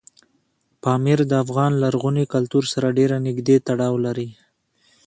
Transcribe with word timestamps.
پامیر 0.81 1.19
د 1.27 1.33
افغان 1.43 1.71
لرغوني 1.83 2.25
کلتور 2.33 2.63
سره 2.73 2.95
ډېر 2.97 3.09
نږدې 3.27 3.57
تړاو 3.67 3.95
لري. 4.05 4.29